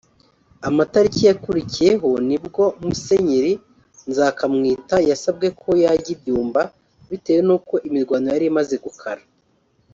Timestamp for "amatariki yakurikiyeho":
0.67-2.09